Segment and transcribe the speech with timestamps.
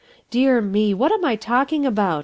[0.31, 0.95] Dear me!
[0.95, 2.19] What am I talking about?